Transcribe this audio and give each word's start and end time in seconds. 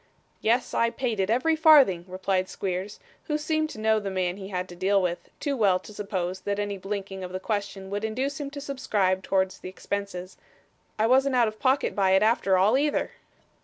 'Yes, 0.41 0.73
I 0.73 0.89
paid 0.89 1.19
it, 1.19 1.29
every 1.29 1.55
farthing,' 1.55 2.05
replied 2.07 2.49
Squeers, 2.49 2.99
who 3.25 3.37
seemed 3.37 3.69
to 3.69 3.79
know 3.79 3.99
the 3.99 4.09
man 4.09 4.37
he 4.37 4.47
had 4.47 4.67
to 4.69 4.75
deal 4.75 4.99
with, 4.99 5.29
too 5.39 5.55
well 5.55 5.77
to 5.77 5.93
suppose 5.93 6.39
that 6.39 6.57
any 6.57 6.75
blinking 6.79 7.23
of 7.23 7.31
the 7.31 7.39
question 7.39 7.91
would 7.91 8.03
induce 8.03 8.39
him 8.39 8.49
to 8.49 8.61
subscribe 8.61 9.21
towards 9.21 9.59
the 9.59 9.69
expenses; 9.69 10.37
'I 10.97 11.05
wasn't 11.05 11.35
out 11.35 11.47
of 11.47 11.59
pocket 11.59 11.95
by 11.95 12.13
it 12.13 12.23
after 12.23 12.57
all, 12.57 12.79
either. 12.79 13.11